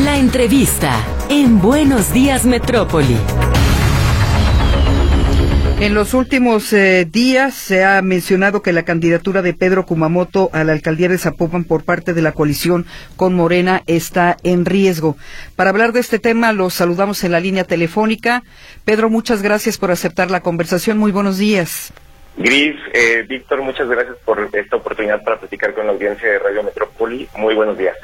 [0.00, 3.14] La entrevista en Buenos Días Metrópoli.
[5.80, 10.64] En los últimos eh, días se ha mencionado que la candidatura de Pedro Kumamoto a
[10.64, 12.86] la alcaldía de Zapopan por parte de la coalición
[13.16, 15.18] con Morena está en riesgo.
[15.56, 18.44] Para hablar de este tema, los saludamos en la línea telefónica.
[18.86, 20.96] Pedro, muchas gracias por aceptar la conversación.
[20.96, 21.92] Muy buenos días.
[22.38, 26.62] Gris, eh, Víctor, muchas gracias por esta oportunidad para platicar con la audiencia de Radio
[26.62, 27.28] Metrópoli.
[27.36, 27.94] Muy buenos días.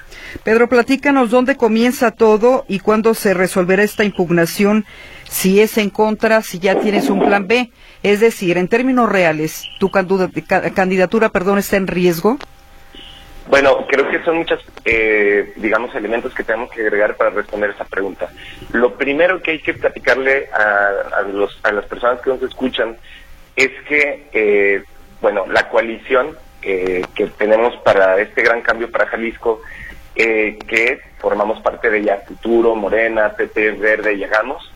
[0.44, 4.84] Pedro, platícanos dónde comienza todo y cuándo se resolverá esta impugnación,
[5.28, 7.70] si es en contra, si ya tienes un plan B.
[8.02, 12.38] Es decir, en términos reales, ¿tu candidatura perdón, está en riesgo?
[13.48, 17.86] Bueno, creo que son muchos, eh, digamos, elementos que tenemos que agregar para responder esa
[17.86, 18.28] pregunta.
[18.72, 22.98] Lo primero que hay que platicarle a, los, a las personas que nos escuchan
[23.56, 24.84] es que, eh,
[25.22, 29.62] bueno, la coalición eh, que tenemos para este gran cambio para Jalisco,
[30.18, 34.70] eh, que formamos parte de ya Futuro, Morena, PP, Verde, Llegamos,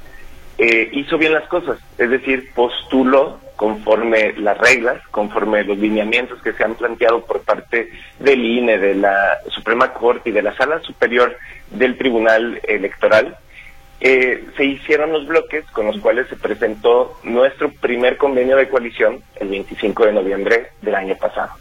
[0.58, 6.64] hizo bien las cosas, es decir, postuló conforme las reglas, conforme los lineamientos que se
[6.64, 11.36] han planteado por parte del INE, de la Suprema Corte y de la Sala Superior
[11.70, 13.36] del Tribunal Electoral,
[14.00, 19.22] eh, se hicieron los bloques con los cuales se presentó nuestro primer convenio de coalición
[19.36, 21.52] el 25 de noviembre del año pasado.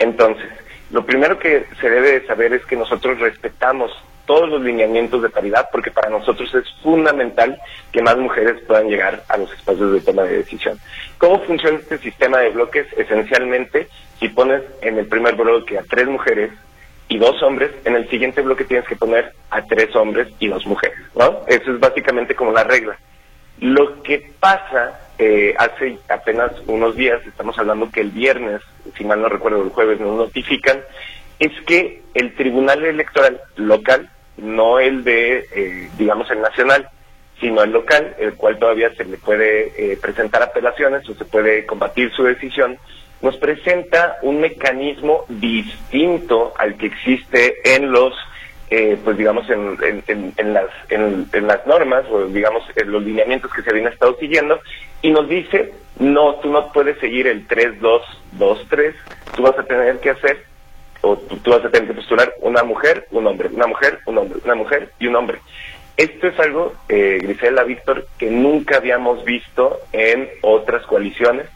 [0.00, 0.48] Entonces,
[0.90, 3.90] lo primero que se debe de saber es que nosotros respetamos
[4.26, 7.58] todos los lineamientos de paridad porque para nosotros es fundamental
[7.92, 10.78] que más mujeres puedan llegar a los espacios de toma de decisión.
[11.18, 12.86] ¿Cómo funciona este sistema de bloques?
[12.96, 16.50] Esencialmente, si pones en el primer bloque a tres mujeres,
[17.08, 20.66] y dos hombres, en el siguiente bloque tienes que poner a tres hombres y dos
[20.66, 21.42] mujeres, ¿no?
[21.46, 22.96] Eso es básicamente como la regla.
[23.60, 28.62] Lo que pasa eh, hace apenas unos días, estamos hablando que el viernes,
[28.96, 30.80] si mal no recuerdo, el jueves nos notifican,
[31.38, 36.88] es que el Tribunal Electoral local, no el de, eh, digamos, el nacional,
[37.40, 41.66] sino el local, el cual todavía se le puede eh, presentar apelaciones o se puede
[41.66, 42.78] combatir su decisión,
[43.22, 48.12] nos presenta un mecanismo distinto al que existe en los
[48.76, 49.76] eh, pues digamos en,
[50.52, 54.58] las en, las normas o digamos en los lineamientos que se habían estado siguiendo
[55.00, 58.02] y nos dice no tú no puedes seguir el 3 2
[58.32, 58.94] 2 3
[59.36, 60.44] tú vas a tener que hacer
[61.02, 64.40] o tú, vas a tener que postular una mujer un hombre una mujer un hombre
[64.44, 65.38] una mujer y un hombre.
[65.96, 71.46] Esto es algo eh, Grisela Víctor que nunca habíamos visto en otras coaliciones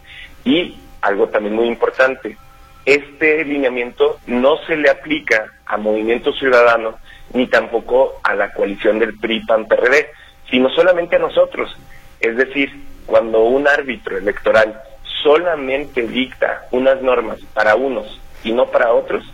[0.45, 2.37] y algo también muy importante,
[2.85, 6.99] este lineamiento no se le aplica a Movimiento Ciudadano
[7.35, 10.09] ni tampoco a la coalición del PRI-PAN-PRD,
[10.51, 11.77] sino solamente a nosotros.
[12.21, 12.71] Es decir,
[13.07, 14.81] cuando un árbitro electoral
[15.23, 19.25] solamente dicta unas normas para unos y no para otros,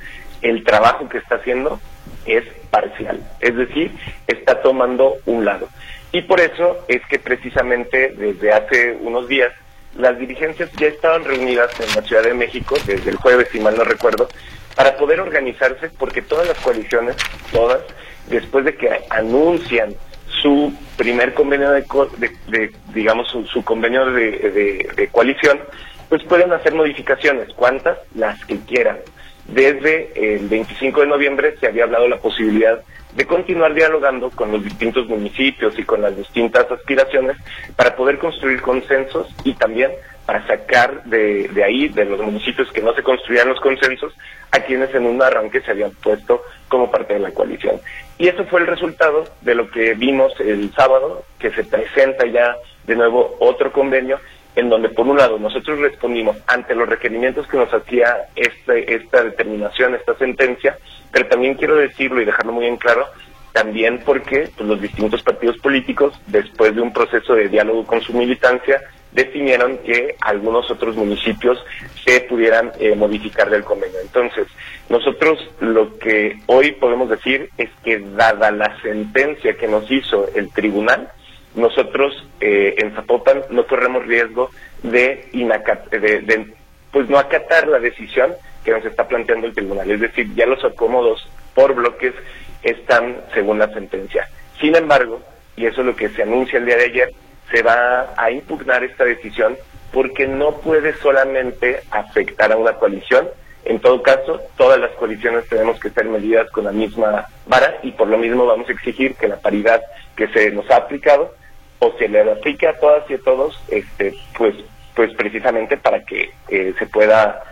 [0.43, 1.81] el trabajo que está haciendo
[2.27, 3.93] es parcial, es decir,
[4.27, 5.69] está tomando un lado.
[6.12, 9.53] Y por eso es que precisamente desde hace unos días
[9.97, 13.77] las dirigencias ya estaban reunidas en la Ciudad de México desde el jueves, si mal
[13.77, 14.28] no recuerdo,
[14.75, 17.16] para poder organizarse, porque todas las coaliciones,
[17.53, 17.81] todas,
[18.28, 19.94] después de que anuncian
[20.43, 25.60] su primer convenio de, digamos, su, convenio de, de, coalición,
[26.09, 28.99] pues pueden hacer modificaciones, cuantas, las que quieran.
[29.47, 32.83] Desde el 25 de noviembre se había hablado la posibilidad
[33.14, 37.36] de continuar dialogando con los distintos municipios y con las distintas aspiraciones
[37.76, 39.92] para poder construir consensos y también
[40.26, 44.14] para sacar de, de ahí, de los municipios que no se construían los consensos,
[44.50, 47.80] a quienes en un arranque se habían puesto como parte de la coalición.
[48.19, 52.56] Y eso fue el resultado de lo que vimos el sábado, que se presenta ya
[52.86, 54.19] de nuevo otro convenio
[54.56, 59.22] en donde por un lado nosotros respondimos ante los requerimientos que nos hacía este, esta
[59.25, 60.78] determinación, esta sentencia,
[61.12, 63.06] pero también quiero decirlo y dejarlo muy en claro,
[63.53, 68.12] también porque pues, los distintos partidos políticos, después de un proceso de diálogo con su
[68.12, 68.81] militancia,
[69.12, 71.65] definieron que algunos otros municipios
[72.04, 74.00] se pudieran eh, modificar del convenio.
[74.00, 74.48] Entonces,
[74.88, 80.51] nosotros lo que hoy podemos decir es que dada la sentencia que nos hizo el
[80.51, 81.12] tribunal,
[81.54, 84.51] nosotros eh, en Zapopan no corremos riesgo
[84.83, 86.53] de, de,
[86.91, 88.33] pues no acatar la decisión
[88.65, 89.91] que nos está planteando el tribunal.
[89.91, 92.15] Es decir, ya los acomodos por bloques
[92.62, 94.28] están según la sentencia.
[94.60, 95.21] Sin embargo,
[95.56, 97.10] y eso es lo que se anuncia el día de ayer,
[97.51, 99.56] se va a impugnar esta decisión
[99.92, 103.28] porque no puede solamente afectar a una coalición.
[103.65, 107.92] En todo caso, todas las coaliciones tenemos que estar medidas con la misma vara y
[107.92, 109.80] por lo mismo vamos a exigir que la paridad
[110.16, 111.34] que se nos ha aplicado
[111.78, 114.54] o se le aplique a todas y a todos, este, pues,
[114.94, 117.42] pues precisamente para que eh, se pueda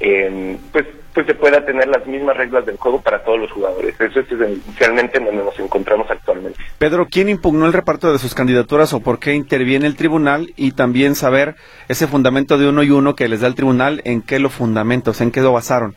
[0.00, 3.94] eh, pues pues se pueda tener las mismas reglas del juego para todos los jugadores.
[4.00, 6.58] Eso es esencialmente en donde nos encontramos actualmente.
[6.78, 10.52] Pedro, ¿quién impugnó el reparto de sus candidaturas o por qué interviene el tribunal?
[10.56, 11.54] Y también saber
[11.88, 15.20] ese fundamento de uno y uno que les da el tribunal, ¿en qué lo fundamentos,
[15.20, 15.94] en qué lo basaron?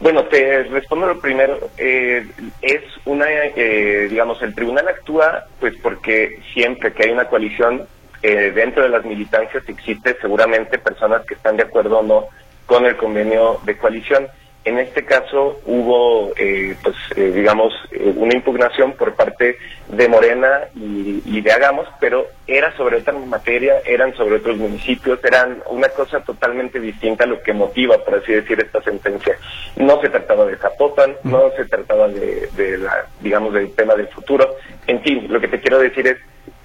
[0.00, 1.58] Bueno, te respondo lo primero.
[1.76, 2.26] Eh,
[2.62, 7.86] es una, eh, digamos, el tribunal actúa pues porque siempre que hay una coalición
[8.22, 12.26] eh, dentro de las militancias existe seguramente personas que están de acuerdo o no
[12.64, 14.26] con el convenio de coalición.
[14.62, 19.56] En este caso hubo, eh, pues, eh, digamos, eh, una impugnación por parte
[19.88, 25.62] de Morena y, de Hagamos, pero era sobre otra materia, eran sobre otros municipios, eran
[25.70, 29.34] una cosa totalmente distinta a lo que motiva, por así decir, esta sentencia.
[29.76, 34.08] No se trataba de Zapopan, no se trataba de, de la, digamos, del tema del
[34.08, 34.56] futuro.
[34.86, 36.18] En fin, lo que te quiero decir es,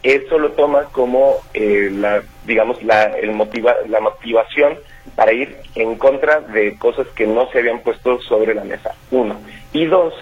[0.03, 4.77] eso lo toma como la, digamos, la, el motiva, la motivación
[5.15, 8.93] para ir en contra de cosas que no se habían puesto sobre la mesa.
[9.11, 9.39] Uno.
[9.73, 10.13] Y dos,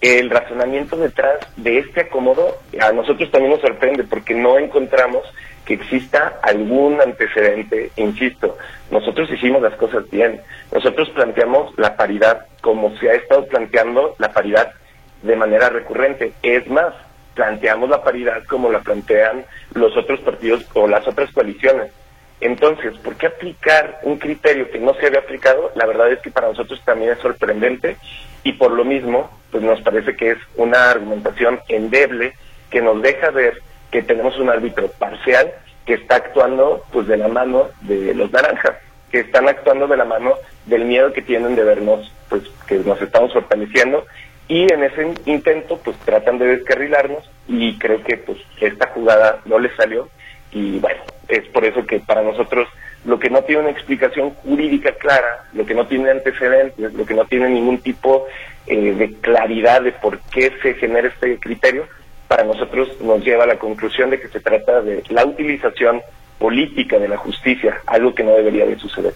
[0.00, 5.22] el razonamiento detrás de este acomodo a nosotros también nos sorprende porque no encontramos
[5.64, 8.58] que exista algún antecedente, insisto,
[8.90, 10.40] nosotros hicimos las cosas bien,
[10.72, 14.72] nosotros planteamos la paridad como se ha estado planteando la paridad
[15.22, 16.92] de manera recurrente, es más,
[17.34, 21.92] planteamos la paridad como la plantean los otros partidos o las otras coaliciones.
[22.42, 25.70] Entonces, ¿por qué aplicar un criterio que no se había aplicado?
[25.76, 27.96] La verdad es que para nosotros también es sorprendente
[28.42, 32.32] y por lo mismo, pues nos parece que es una argumentación endeble
[32.68, 33.62] que nos deja ver
[33.92, 35.52] que tenemos un árbitro parcial
[35.86, 38.76] que está actuando pues de la mano de los naranjas,
[39.12, 40.34] que están actuando de la mano
[40.66, 44.04] del miedo que tienen de vernos, pues que nos estamos fortaleciendo
[44.48, 49.60] y en ese intento pues tratan de descarrilarnos y creo que pues esta jugada no
[49.60, 50.08] les salió
[50.52, 52.68] y bueno, es por eso que para nosotros
[53.04, 57.14] lo que no tiene una explicación jurídica clara, lo que no tiene antecedentes, lo que
[57.14, 58.26] no tiene ningún tipo
[58.66, 61.86] eh, de claridad de por qué se genera este criterio,
[62.28, 66.00] para nosotros nos lleva a la conclusión de que se trata de la utilización
[66.38, 69.14] política de la justicia, algo que no debería de suceder.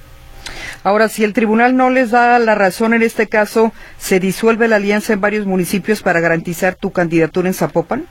[0.82, 4.76] Ahora, si el tribunal no les da la razón en este caso, ¿se disuelve la
[4.76, 8.06] alianza en varios municipios para garantizar tu candidatura en Zapopan?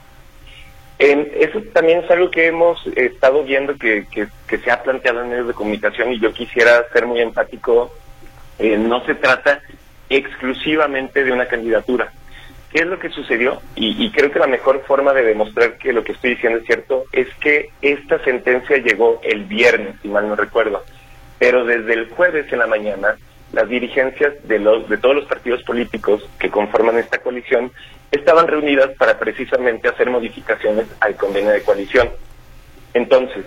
[0.98, 5.48] Eso también es algo que hemos estado viendo que, que, se ha planteado en medios
[5.48, 7.92] de comunicación y yo quisiera ser muy empático.
[8.58, 9.60] Eh, no se trata
[10.08, 12.10] exclusivamente de una candidatura.
[12.72, 13.60] ¿Qué es lo que sucedió?
[13.74, 16.66] Y, y, creo que la mejor forma de demostrar que lo que estoy diciendo es
[16.66, 20.82] cierto es que esta sentencia llegó el viernes, si mal no recuerdo.
[21.38, 23.16] Pero desde el jueves en la mañana,
[23.52, 27.70] las dirigencias de, los, de todos los partidos políticos que conforman esta coalición
[28.10, 32.10] estaban reunidas para precisamente hacer modificaciones al convenio de coalición.
[32.94, 33.44] Entonces,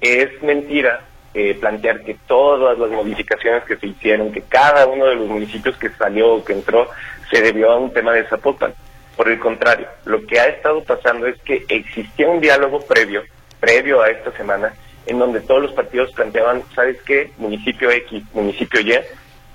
[0.00, 5.16] es mentira eh, plantear que todas las modificaciones que se hicieron, que cada uno de
[5.16, 6.88] los municipios que salió o que entró,
[7.30, 8.74] se debió a un tema de Zapopan.
[9.16, 13.22] Por el contrario, lo que ha estado pasando es que existía un diálogo previo,
[13.60, 14.74] previo a esta semana,
[15.06, 17.30] en donde todos los partidos planteaban, ¿sabes qué?
[17.38, 18.94] Municipio X, municipio Y,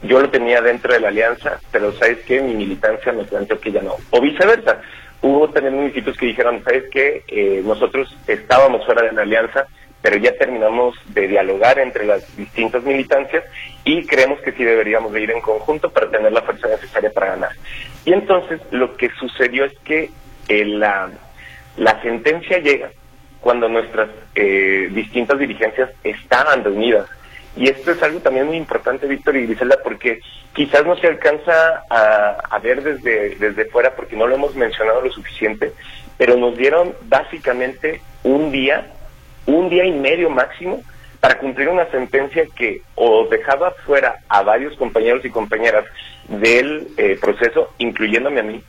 [0.02, 3.72] yo lo tenía dentro de la alianza, pero sabes que mi militancia me planteó que
[3.72, 3.96] ya no.
[4.12, 4.82] O viceversa.
[5.22, 9.68] Hubo también municipios que dijeron, sabes que eh, nosotros estábamos fuera de la alianza,
[10.02, 13.44] pero ya terminamos de dialogar entre las distintas militancias
[13.84, 17.32] y creemos que sí deberíamos de ir en conjunto para tener la fuerza necesaria para
[17.32, 17.52] ganar.
[18.06, 20.10] Y entonces lo que sucedió es que
[20.48, 21.10] eh, la,
[21.76, 22.90] la sentencia llega
[23.42, 27.10] cuando nuestras eh, distintas dirigencias estaban reunidas
[27.56, 30.22] y esto es algo también muy importante, Víctor y Griselda, porque
[30.54, 35.12] quizás no se alcanza a, ver desde, desde fuera porque no lo hemos mencionado lo
[35.12, 35.74] suficiente,
[36.18, 38.92] pero nos dieron básicamente un día,
[39.46, 40.82] un día y medio máximo
[41.20, 45.86] para cumplir una sentencia que o dejaba fuera a varios compañeros y compañeras
[46.28, 48.64] del eh, proceso, incluyéndome a mí,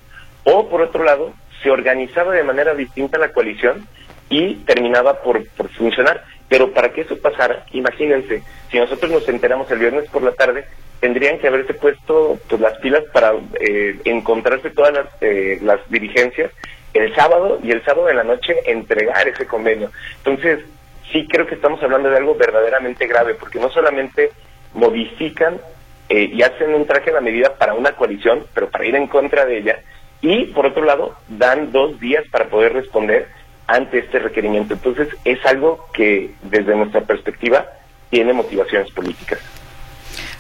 [0.45, 1.33] o por otro lado,
[1.63, 3.87] se organizaba de manera distinta la coalición
[4.29, 6.25] y terminaba por, por funcionar.
[6.51, 10.67] Pero para que eso pasara, imagínense, si nosotros nos enteramos el viernes por la tarde,
[11.01, 16.51] tendrían que haberse puesto pues, las pilas para eh, encontrarse todas las, eh, las dirigencias
[16.93, 19.93] el sábado y el sábado en la noche entregar ese convenio.
[20.19, 20.65] Entonces,
[21.13, 24.33] sí creo que estamos hablando de algo verdaderamente grave, porque no solamente
[24.75, 25.61] modifican
[26.09, 29.07] eh, y hacen un traje a la medida para una coalición, pero para ir en
[29.07, 29.79] contra de ella,
[30.21, 33.29] y por otro lado, dan dos días para poder responder
[33.71, 34.75] ante este requerimiento.
[34.75, 37.67] Entonces, es algo que desde nuestra perspectiva
[38.11, 39.39] tiene motivaciones políticas.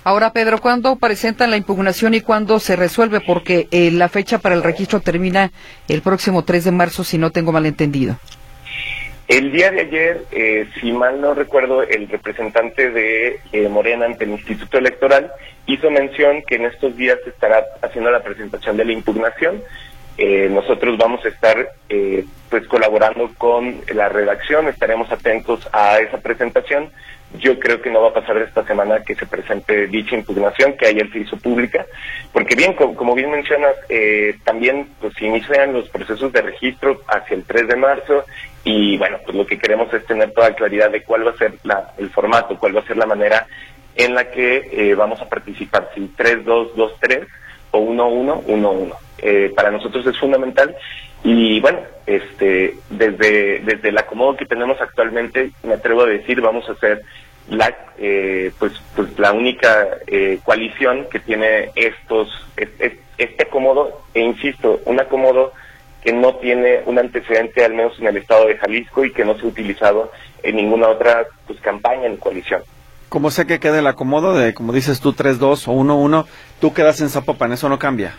[0.02, 3.20] Ahora, Pedro, ¿cuándo presentan la impugnación y cuándo se resuelve?
[3.20, 5.52] Porque eh, la fecha para el registro termina
[5.88, 8.16] el próximo 3 de marzo, si no tengo malentendido.
[9.28, 14.25] El día de ayer, eh, si mal no recuerdo, el representante de eh, Morena ante
[14.25, 15.30] el Instituto Electoral
[15.66, 19.62] hizo mención que en estos días se estará haciendo la presentación de la impugnación.
[20.22, 21.70] Eh, nosotros vamos a estar
[22.50, 26.90] pues colaborando con la redacción, estaremos atentos a esa presentación.
[27.38, 30.88] Yo creo que no va a pasar esta semana que se presente dicha impugnación que
[30.88, 31.86] ayer se hizo pública,
[32.32, 33.74] porque bien, como, bien mencionas,
[34.44, 38.24] también pues inician los procesos de registro hacia el 3 de marzo
[38.64, 41.54] y bueno, pues lo que queremos es tener toda claridad de cuál va a ser
[41.62, 43.46] la, el formato, cuál va a ser la manera
[43.96, 47.26] en la que eh, vamos a participar, si 3-2-2-3
[47.70, 48.94] o 1-1-1-1.
[49.22, 50.74] Eh, para nosotros es fundamental
[51.22, 56.68] y bueno, este, desde, desde el acomodo que tenemos actualmente, me atrevo a decir, vamos
[56.68, 57.02] a ser
[57.50, 64.20] la, eh, pues, pues la única eh, coalición que tiene estos, este, este acomodo, e
[64.20, 65.52] insisto, un acomodo
[66.02, 69.36] que no tiene un antecedente, al menos en el estado de Jalisco, y que no
[69.36, 70.10] se ha utilizado
[70.42, 72.62] en ninguna otra pues, campaña en coalición.
[73.10, 76.26] Como sé que queda el acomodo de, como dices tú, 3-2 o 1-1,
[76.60, 78.14] tú quedas en Zapopan, ¿eso no cambia?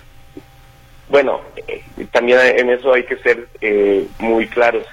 [1.07, 1.81] Bueno, eh,
[2.12, 4.86] también en eso hay que ser eh, muy claros.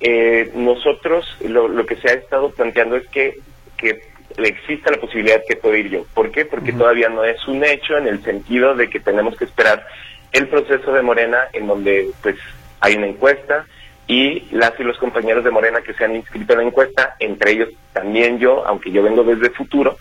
[0.00, 3.38] Eh, nosotros lo, lo, que se ha estado planteando es que,
[3.78, 4.02] que
[4.36, 6.04] exista la posibilidad que pueda ir yo.
[6.12, 6.44] ¿Por qué?
[6.44, 9.86] Porque todavía no es un hecho en el sentido de que tenemos que esperar
[10.32, 12.36] el proceso de Morena en donde pues
[12.80, 13.64] hay una encuesta
[14.12, 17.52] y las y los compañeros de Morena que se han inscrito en la encuesta, entre
[17.52, 19.96] ellos también yo, aunque yo vengo desde futuro,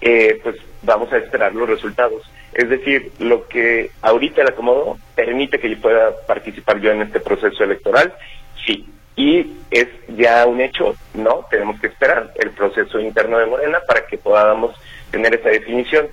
[0.00, 2.22] eh, pues vamos a esperar los resultados.
[2.52, 7.18] Es decir, lo que ahorita el acomodo permite que yo pueda participar yo en este
[7.18, 8.14] proceso electoral,
[8.64, 8.88] sí.
[9.16, 14.06] Y es ya un hecho, no, tenemos que esperar el proceso interno de Morena para
[14.06, 14.76] que podamos
[15.10, 16.06] tener esa definición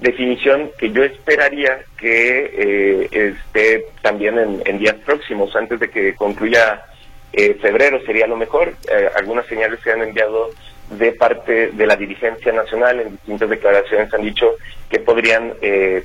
[0.00, 6.82] definición que yo esperaría que eh, esté también en, días próximos, antes de que concluya
[7.32, 8.74] eh, febrero sería lo mejor.
[8.90, 10.50] Eh, algunas señales se han enviado
[10.90, 14.56] de parte de la dirigencia nacional, en distintas declaraciones han dicho
[14.90, 15.54] que podrían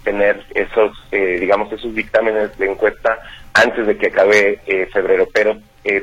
[0.04, 3.18] tener esos, digamos, esos dictámenes de encuesta
[3.56, 4.60] antes de que acabe
[4.94, 5.58] febrero, pero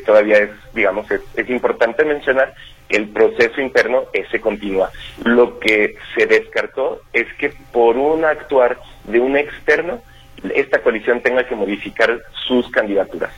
[0.05, 2.55] todavía es, digamos, es, es importante mencionar
[2.93, 4.91] el proceso interno ese continúa.
[5.25, 10.03] Lo que se descartó es que por un actuar de un externo,
[10.55, 13.33] esta coalición tenga que modificar sus candidaturas.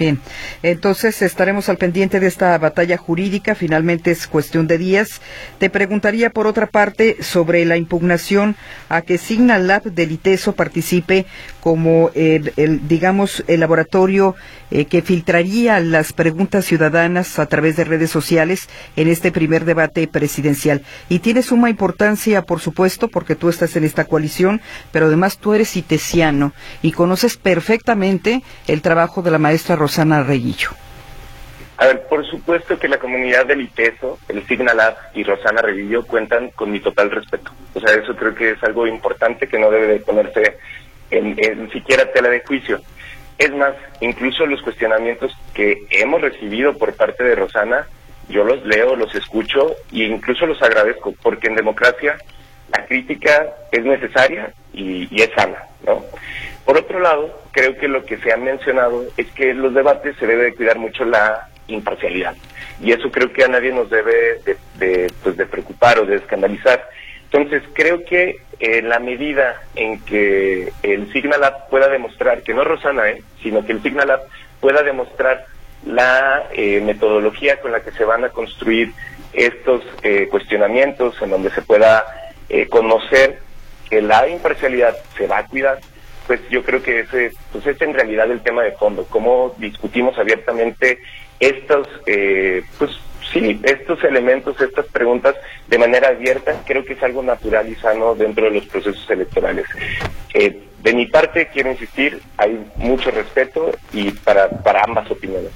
[0.00, 0.18] Bien,
[0.62, 5.20] entonces estaremos al pendiente de esta batalla jurídica, finalmente es cuestión de días.
[5.58, 8.56] Te preguntaría por otra parte sobre la impugnación
[8.88, 11.26] a que Signal Lab del ITESO participe
[11.60, 12.52] como el,
[12.88, 14.34] digamos, el laboratorio
[14.70, 20.06] eh, que filtraría las preguntas ciudadanas a través de redes sociales en este primer debate
[20.08, 20.82] presidencial.
[21.08, 24.60] Y tiene suma importancia, por supuesto, porque tú estás en esta coalición,
[24.92, 26.52] pero además tú eres itesiano
[26.82, 30.70] y conoces perfectamente el trabajo de la maestra Rosana Reguillo?
[31.76, 36.50] A ver, por supuesto que la comunidad del ITESO, el Signalab y Rosana Reguillo cuentan
[36.50, 37.52] con mi total respeto.
[37.74, 40.58] O sea, eso creo que es algo importante que no debe de ponerse
[41.10, 42.80] en, siquiera tela de juicio.
[43.38, 47.86] Es más, incluso los cuestionamientos que hemos recibido por parte de Rosana,
[48.28, 52.18] yo los leo, los escucho e incluso los agradezco, porque en democracia
[52.70, 56.04] la crítica es necesaria y, es sana, ¿no?
[56.64, 60.16] Por otro lado, creo que lo que se ha mencionado es que en los debates
[60.18, 62.36] se debe de cuidar mucho la imparcialidad.
[62.80, 64.40] Y eso creo que a nadie nos debe
[64.78, 66.88] de, pues de preocupar o de escandalizar.
[67.24, 73.08] Entonces, creo que en la medida en que el Signalab pueda demostrar, que no Rosana,
[73.08, 73.22] ¿eh?
[73.42, 74.20] sino que el Signalab
[74.60, 75.46] pueda demostrar
[75.84, 78.92] la eh, metodología con la que se van a construir
[79.32, 82.04] estos eh, cuestionamientos, en donde se pueda
[82.48, 83.38] eh, conocer
[83.88, 85.78] que la imparcialidad se va a cuidar,
[86.26, 90.18] pues yo creo que ese pues es en realidad el tema de fondo, cómo discutimos
[90.18, 90.98] abiertamente
[91.40, 92.90] estos, eh, pues
[93.32, 95.34] sí, estos elementos, estas preguntas
[95.68, 99.66] de manera abierta, creo que es algo natural y sano dentro de los procesos electorales.
[100.34, 105.52] Eh, de mi parte, quiero insistir, hay mucho respeto y para, para ambas opiniones.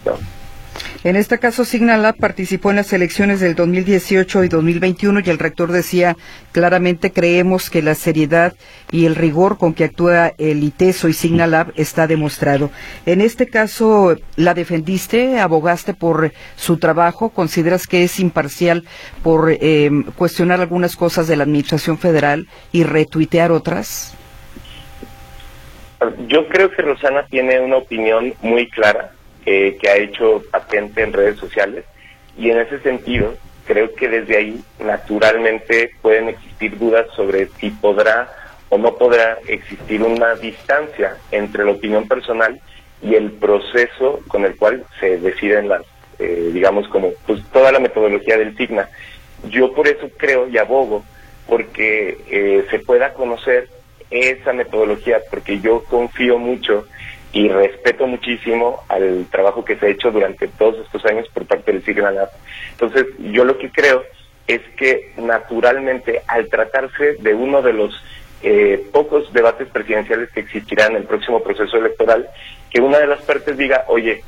[1.04, 5.70] En este caso, Signalab participó en las elecciones del 2018 y 2021 y el rector
[5.70, 6.16] decía
[6.50, 8.54] claramente creemos que la seriedad
[8.90, 12.70] y el rigor con que actúa el ITESO y Signalab está demostrado.
[13.04, 15.40] En este caso, ¿la defendiste?
[15.40, 17.28] ¿Abogaste por su trabajo?
[17.28, 18.84] ¿Consideras que es imparcial
[19.22, 24.16] por eh, cuestionar algunas cosas de la Administración Federal y retuitear otras?
[26.28, 29.10] Yo creo que Rosana tiene una opinión muy clara
[29.46, 31.84] eh, que ha hecho patente en redes sociales
[32.36, 33.34] y en ese sentido
[33.66, 38.30] creo que desde ahí naturalmente pueden existir dudas sobre si podrá
[38.68, 42.60] o no podrá existir una distancia entre la opinión personal
[43.02, 45.82] y el proceso con el cual se deciden las,
[46.18, 48.88] eh, digamos, como pues toda la metodología del SIGNA.
[49.48, 51.04] Yo por eso creo y abogo
[51.46, 53.68] porque eh, se pueda conocer
[54.10, 56.86] esa metodología, porque yo confío mucho
[57.34, 61.72] y respeto muchísimo al trabajo que se ha hecho durante todos estos años por parte
[61.72, 62.28] del SIGNA Lab.
[62.70, 64.04] Entonces, yo lo que creo
[64.46, 67.92] es que naturalmente, al tratarse de uno de los
[68.42, 72.28] eh, pocos debates presidenciales que existirán en el próximo proceso electoral,
[72.70, 74.22] que una de las partes diga, oye,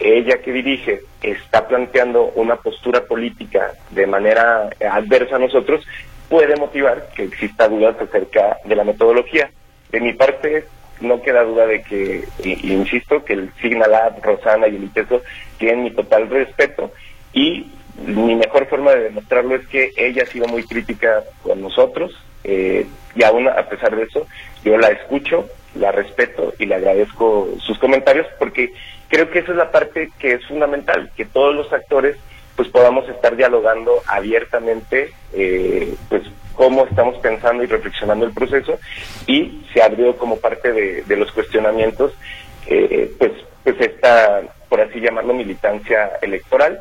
[0.00, 5.86] ella que dirige está planteando una postura política de manera adversa a nosotros,
[6.28, 9.50] puede motivar que exista dudas acerca de la metodología.
[9.90, 10.64] De mi parte,
[11.00, 15.22] no queda duda de que, insisto, que el Signalab, Rosana y el ITESO
[15.58, 16.92] tienen mi total respeto
[17.32, 17.66] y
[18.06, 22.12] mi mejor forma de demostrarlo es que ella ha sido muy crítica con nosotros
[22.44, 24.26] eh, y aún a pesar de eso
[24.64, 28.72] yo la escucho, la respeto y le agradezco sus comentarios porque
[29.08, 32.16] creo que esa es la parte que es fundamental, que todos los actores
[32.56, 36.22] pues podamos estar dialogando abiertamente eh, pues
[36.54, 38.78] cómo estamos pensando y reflexionando el proceso
[39.26, 42.12] y se abrió como parte de, los cuestionamientos
[42.66, 43.32] eh, pues
[43.64, 46.80] pues esta por así llamarlo militancia electoral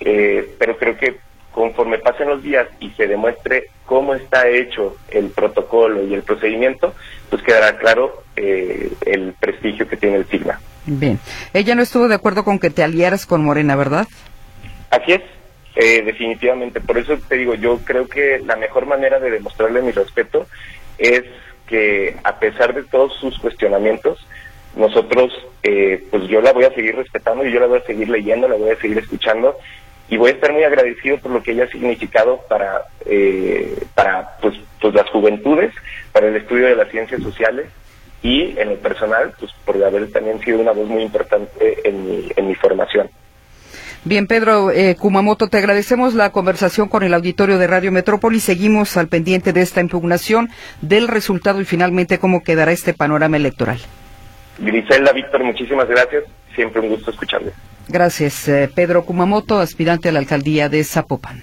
[0.00, 1.18] eh, pero creo que
[1.56, 6.94] conforme pasen los días y se demuestre cómo está hecho el protocolo y el procedimiento,
[7.30, 10.60] pues quedará claro eh, el prestigio que tiene el SIGNA.
[10.84, 11.18] Bien.
[11.54, 14.06] Ella no estuvo de acuerdo con que te aliaras con Morena, ¿verdad?
[14.90, 15.22] Así es,
[15.76, 16.80] eh, definitivamente.
[16.80, 20.46] Por eso te digo, yo creo que la mejor manera de demostrarle mi respeto
[20.96, 21.22] es
[21.66, 24.26] que a pesar de todos sus cuestionamientos,
[24.74, 28.08] nosotros, eh, pues yo la voy a seguir respetando y yo la voy a seguir
[28.08, 29.56] leyendo, la voy a seguir escuchando
[30.08, 34.38] y voy a estar muy agradecido por lo que ella ha significado para, eh, para
[34.40, 35.74] pues, pues las juventudes,
[36.12, 37.66] para el estudio de las ciencias sociales
[38.22, 42.28] y en el personal, pues por haber también sido una voz muy importante en mi,
[42.34, 43.10] en mi formación.
[44.06, 48.38] Bien, Pedro eh, Kumamoto, te agradecemos la conversación con el auditorio de Radio Metrópoli.
[48.38, 50.48] Seguimos al pendiente de esta impugnación,
[50.80, 53.80] del resultado y finalmente cómo quedará este panorama electoral.
[54.60, 56.22] Griselda, Víctor, muchísimas gracias.
[56.54, 57.52] Siempre un gusto escucharles.
[57.88, 61.42] Gracias, eh, Pedro Kumamoto, aspirante a la alcaldía de Zapopan.